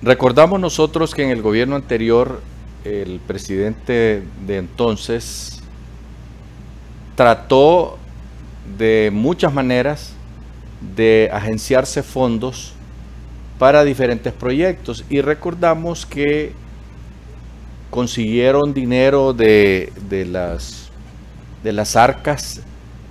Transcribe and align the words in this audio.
Recordamos 0.00 0.60
nosotros 0.60 1.12
que 1.12 1.24
en 1.24 1.30
el 1.30 1.42
gobierno 1.42 1.74
anterior 1.74 2.40
el 2.84 3.18
presidente 3.26 4.22
de 4.46 4.58
entonces 4.58 5.60
trató 7.16 7.98
de 8.78 9.10
muchas 9.12 9.52
maneras 9.52 10.12
de 10.96 11.28
agenciarse 11.32 12.04
fondos 12.04 12.74
para 13.58 13.82
diferentes 13.82 14.32
proyectos 14.32 15.04
y 15.10 15.20
recordamos 15.20 16.06
que 16.06 16.52
consiguieron 17.90 18.72
dinero 18.72 19.32
de, 19.32 19.90
las, 20.30 20.90
de 21.64 21.72
las 21.72 21.96
arcas 21.96 22.60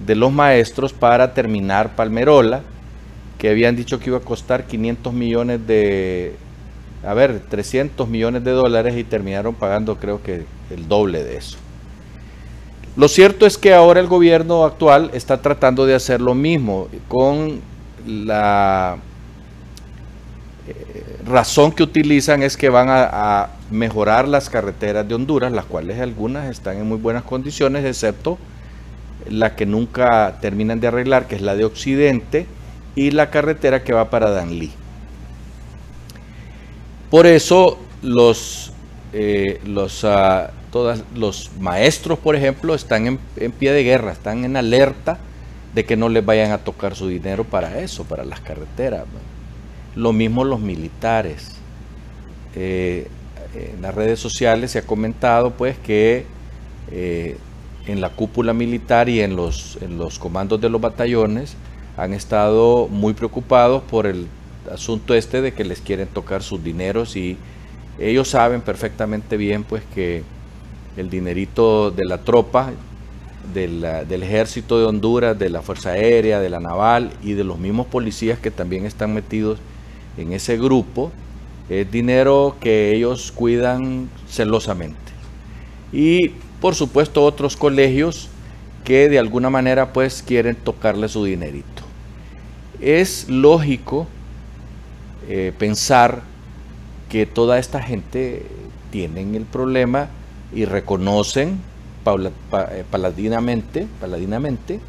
de 0.05 0.15
los 0.15 0.31
maestros 0.31 0.93
para 0.93 1.34
terminar 1.34 1.98
Palmerola, 1.98 2.62
que 3.38 3.49
habían 3.49 3.76
dicho 3.76 3.99
que 3.99 4.09
iba 4.09 4.20
a 4.20 4.21
costar 4.21 4.67
500 4.67 5.13
millones 5.13 5.67
de, 5.67 6.35
a 7.03 7.13
ver, 7.13 7.39
300 7.39 8.07
millones 8.07 8.43
de 8.43 8.51
dólares 8.51 8.95
y 8.97 9.03
terminaron 9.03 9.53
pagando 9.55 9.97
creo 9.97 10.21
que 10.21 10.45
el 10.69 10.87
doble 10.87 11.23
de 11.23 11.37
eso. 11.37 11.57
Lo 12.95 13.07
cierto 13.07 13.45
es 13.45 13.57
que 13.57 13.73
ahora 13.73 13.99
el 13.99 14.07
gobierno 14.07 14.65
actual 14.65 15.11
está 15.13 15.41
tratando 15.41 15.85
de 15.85 15.93
hacer 15.93 16.20
lo 16.20 16.33
mismo 16.33 16.87
con 17.07 17.61
la 18.07 18.97
eh, 20.67 21.17
razón 21.25 21.71
que 21.71 21.83
utilizan 21.83 22.41
es 22.41 22.57
que 22.57 22.70
van 22.70 22.87
a, 22.89 23.49
mejorar 23.70 24.27
las 24.27 24.49
carreteras 24.49 25.07
de 25.07 25.13
Honduras, 25.13 25.51
las 25.51 25.65
cuales 25.65 25.99
algunas 25.99 26.49
están 26.49 26.77
en 26.77 26.87
muy 26.87 26.98
buenas 26.98 27.23
condiciones, 27.23 27.84
excepto 27.84 28.37
la 29.29 29.55
que 29.55 29.65
nunca 29.65 30.37
terminan 30.39 30.79
de 30.79 30.87
arreglar, 30.87 31.27
que 31.27 31.35
es 31.35 31.41
la 31.41 31.54
de 31.54 31.65
Occidente, 31.65 32.48
y 32.95 33.11
la 33.11 33.29
carretera 33.29 33.84
que 33.84 33.91
va 33.91 34.09
para 34.09 34.29
Danlí. 34.29 34.71
Por 37.10 37.26
eso 37.26 37.77
los, 38.02 38.72
eh, 39.13 39.62
los 39.66 40.04
ah, 40.04 40.52
todos 40.72 41.04
los 41.16 41.52
maestros, 41.60 42.20
por 42.20 42.36
ejemplo, 42.36 42.76
están 42.76 43.08
en, 43.38 43.52
pie 43.52 43.72
de 43.72 43.84
guerra, 43.84 44.12
están 44.12 44.44
en 44.44 44.58
alerta 44.58 45.18
de 45.74 45.85
que 45.85 45.96
no 45.96 46.10
les 46.10 46.26
vayan 46.26 46.52
a 46.52 46.58
tocar 46.58 46.96
su 46.96 47.08
dinero 47.08 47.44
para 47.44 47.80
eso, 47.80 48.04
para 48.04 48.26
las 48.26 48.41
carreteras. 48.41 49.05
Lo 49.96 50.12
mismo 50.12 50.44
los 50.44 50.60
militares. 50.60 51.52
Eh, 52.55 53.08
en 53.55 53.82
las 53.82 53.96
redes 53.96 54.20
sociales 54.20 54.72
se 54.72 54.80
ha 54.80 54.82
comentado 54.82 55.52
pues 55.52 55.78
que 55.78 56.26
eh, 56.91 57.38
en 57.88 58.02
la 58.02 58.10
cúpula 58.10 58.54
militar 58.54 59.10
y 59.10 59.22
en 59.22 59.35
los, 59.35 59.78
en 59.82 59.98
los 59.98 60.20
comandos 60.20 60.60
de 60.60 60.70
los 60.70 60.82
batallones 60.82 61.55
han 61.96 62.13
estado 62.13 62.88
muy 62.88 63.13
preocupados 63.13 63.82
por 63.84 64.06
el 64.06 64.28
asunto 64.72 65.13
este 65.13 65.41
de 65.41 65.53
que 65.53 65.63
les 65.63 65.81
quieren 65.81 66.07
tocar 66.07 66.44
sus 66.44 66.63
dineros 66.63 67.16
y 67.16 67.38
ellos 68.00 68.29
saben 68.29 68.62
perfectamente 68.62 69.38
bien 69.38 69.63
pues 69.63 69.84
que 69.94 70.23
el 70.97 71.09
dinerito 71.09 71.91
de 71.91 72.06
la 72.06 72.19
tropa, 72.19 72.72
del 73.53 74.23
ejército 74.23 74.78
de 74.78 74.85
Honduras, 74.85 75.38
de 75.38 75.50
la 75.50 75.62
Fuerza 75.62 75.91
Aérea, 75.91 76.40
de 76.40 76.50
la 76.50 76.59
Naval 76.59 77.12
y 77.23 77.34
de 77.34 77.44
los 77.44 77.59
mismos 77.59 77.88
policías 77.88 78.40
que 78.40 78.51
también 78.51 78.85
están 78.85 79.13
metidos 79.13 79.59
en 80.18 80.34
ese 80.34 80.57
grupo, 80.57 81.12
es 81.69 81.90
dinero 81.90 82.56
que 82.59 82.94
ellos 82.94 83.31
cuidan 83.31 84.09
celosamente. 84.28 84.97
Y 85.91 86.29
por 86.59 86.75
supuesto 86.75 87.23
otros 87.23 87.56
colegios 87.56 88.29
que 88.84 89.09
de 89.09 89.19
alguna 89.19 89.50
manera 89.50 89.94
pues 89.94 90.23
quieren 90.25 90.56
tocarle 90.56 91.07
su 91.07 91.23
dinerito. 91.23 91.84
Es 92.79 93.29
lógico 93.29 94.07
eh, 95.27 95.53
pensar 95.57 96.21
que 97.09 97.25
toda 97.25 97.59
esta 97.59 97.81
gente 97.81 98.45
tienen 98.91 99.35
el 99.35 99.43
problema 99.43 100.09
y 100.53 100.65
reconocen 100.65 101.59
eh, 102.05 102.83
paladinamente, 102.89 103.87
paladinamente 103.99 104.79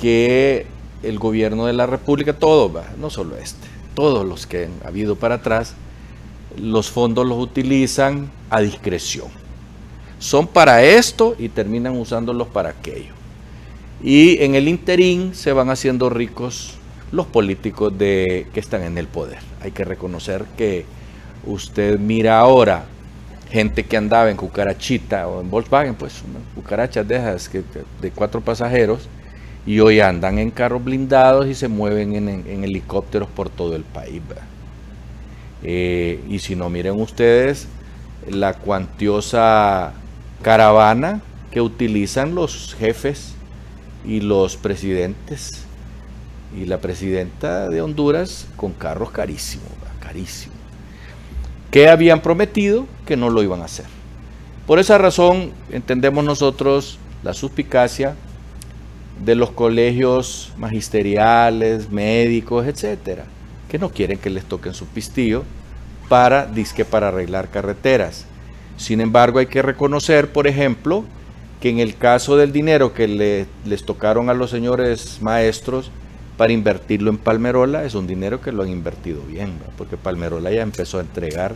que 0.00 0.66
el 1.02 1.18
gobierno 1.18 1.66
de 1.66 1.72
la 1.72 1.86
República, 1.86 2.32
todo, 2.32 2.82
no 2.98 3.10
solo 3.10 3.36
este, 3.36 3.66
todos 3.94 4.26
los 4.26 4.46
que 4.46 4.64
han 4.64 4.86
habido 4.86 5.16
para 5.16 5.36
atrás, 5.36 5.74
los 6.56 6.90
fondos 6.90 7.26
los 7.26 7.38
utilizan 7.38 8.30
a 8.50 8.60
discreción. 8.60 9.28
Son 10.18 10.46
para 10.46 10.82
esto 10.82 11.34
y 11.38 11.48
terminan 11.48 11.98
usándolos 11.98 12.48
para 12.48 12.70
aquello. 12.70 13.12
Y 14.02 14.42
en 14.42 14.54
el 14.54 14.68
interín 14.68 15.34
se 15.34 15.52
van 15.52 15.70
haciendo 15.70 16.10
ricos 16.10 16.74
los 17.14 17.26
políticos 17.26 17.96
de, 17.96 18.46
que 18.52 18.60
están 18.60 18.82
en 18.82 18.98
el 18.98 19.06
poder. 19.06 19.38
Hay 19.62 19.70
que 19.70 19.84
reconocer 19.84 20.44
que 20.56 20.84
usted 21.46 21.98
mira 21.98 22.40
ahora 22.40 22.86
gente 23.50 23.84
que 23.84 23.96
andaba 23.96 24.30
en 24.30 24.36
cucarachita 24.36 25.28
o 25.28 25.40
en 25.40 25.48
Volkswagen, 25.48 25.94
pues 25.94 26.22
cucarachas 26.56 27.06
de 27.06 27.38
que, 27.52 27.62
de 28.00 28.10
cuatro 28.10 28.40
pasajeros, 28.40 29.08
y 29.64 29.78
hoy 29.78 30.00
andan 30.00 30.38
en 30.38 30.50
carros 30.50 30.82
blindados 30.82 31.46
y 31.46 31.54
se 31.54 31.68
mueven 31.68 32.16
en, 32.28 32.64
helicópteros 32.64 33.28
por 33.28 33.48
todo 33.48 33.76
el 33.76 33.84
país. 33.84 34.20
Eh, 35.62 36.20
y 36.28 36.40
si 36.40 36.56
no, 36.56 36.68
miren 36.68 37.00
ustedes 37.00 37.68
la 38.28 38.54
cuantiosa 38.54 39.92
caravana 40.42 41.22
que 41.50 41.60
utilizan 41.60 42.34
los 42.34 42.74
jefes 42.74 43.34
y 44.04 44.20
los 44.20 44.56
presidentes 44.56 45.64
y 46.56 46.66
la 46.66 46.78
presidenta 46.78 47.68
de 47.68 47.82
Honduras 47.82 48.46
con 48.56 48.72
carros 48.72 49.10
carísimos, 49.10 49.68
carísimos. 50.00 50.56
¿Qué 51.70 51.88
habían 51.88 52.20
prometido? 52.20 52.86
Que 53.04 53.16
no 53.16 53.30
lo 53.30 53.42
iban 53.42 53.60
a 53.60 53.64
hacer. 53.64 53.86
Por 54.66 54.78
esa 54.78 54.96
razón 54.96 55.52
entendemos 55.70 56.24
nosotros 56.24 56.98
la 57.22 57.34
suspicacia 57.34 58.14
de 59.24 59.34
los 59.34 59.50
colegios 59.50 60.52
magisteriales, 60.56 61.90
médicos, 61.90 62.66
etcétera, 62.66 63.24
que 63.68 63.78
no 63.78 63.90
quieren 63.90 64.18
que 64.18 64.30
les 64.30 64.44
toquen 64.44 64.74
su 64.74 64.86
pistillo 64.86 65.44
para 66.08 66.46
disque 66.46 66.84
para 66.84 67.08
arreglar 67.08 67.50
carreteras. 67.50 68.26
Sin 68.76 69.00
embargo, 69.00 69.38
hay 69.38 69.46
que 69.46 69.62
reconocer, 69.62 70.32
por 70.32 70.46
ejemplo, 70.46 71.04
que 71.60 71.70
en 71.70 71.78
el 71.78 71.96
caso 71.96 72.36
del 72.36 72.52
dinero 72.52 72.92
que 72.92 73.46
les 73.64 73.84
tocaron 73.84 74.28
a 74.28 74.34
los 74.34 74.50
señores 74.50 75.18
maestros 75.22 75.90
para 76.36 76.52
invertirlo 76.52 77.10
en 77.10 77.18
Palmerola, 77.18 77.84
es 77.84 77.94
un 77.94 78.06
dinero 78.06 78.40
que 78.40 78.52
lo 78.52 78.62
han 78.62 78.70
invertido 78.70 79.22
bien, 79.22 79.52
porque 79.78 79.96
Palmerola 79.96 80.50
ya 80.50 80.62
empezó 80.62 80.98
a 80.98 81.02
entregar 81.02 81.54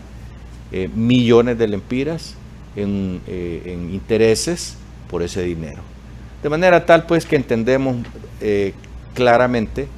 eh, 0.71 0.89
millones 0.95 1.59
de 1.59 1.67
lempiras 1.67 2.35
en, 2.77 3.21
eh, 3.27 3.63
en, 3.67 3.93
intereses 3.93 4.77
por 5.11 5.23
ese 5.23 5.43
dinero. 5.43 5.81
De 6.43 6.49
manera 6.49 6.87
tal 6.87 7.07
pues 7.07 7.27
que 7.27 7.37
entendemos 7.37 7.97
eh, 8.41 8.73
claramente 9.15 9.89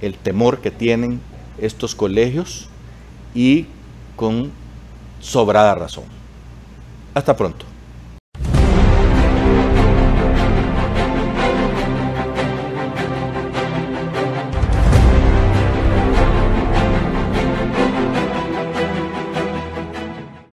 el 0.00 0.14
temor 0.14 0.60
que 0.60 0.70
tienen 0.70 1.20
estos 1.58 1.94
colegios 1.94 2.68
y 3.34 3.66
con 4.14 4.52
sobrada 5.20 5.74
razón. 5.74 6.04
Hasta 7.14 7.36
pronto. 7.36 7.66